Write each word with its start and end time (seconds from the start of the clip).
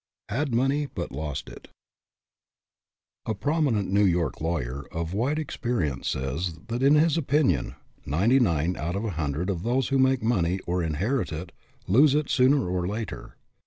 HAD 0.29 0.55
MONEY 0.55 0.87
BUT 0.87 1.11
LOST 1.11 1.47
IT 1.47 1.67
PROMINENT 3.39 3.91
New 3.91 4.03
York 4.03 4.41
lawyer 4.41 4.85
of 4.91 5.13
wide 5.13 5.37
experience 5.37 6.09
says 6.09 6.55
that, 6.69 6.81
in 6.81 6.95
his 6.95 7.19
opinion, 7.19 7.75
ninety 8.03 8.39
nine 8.39 8.75
out 8.77 8.95
of 8.95 9.01
every 9.03 9.11
hundred 9.11 9.51
of 9.51 9.61
those 9.61 9.89
who 9.89 9.99
make 9.99 10.23
money 10.23 10.59
or 10.65 10.81
inherit 10.81 11.31
it, 11.31 11.51
lose 11.87 12.15
it, 12.15 12.31
sooner 12.31 12.67
or 12.67 12.87
later. 12.87 13.35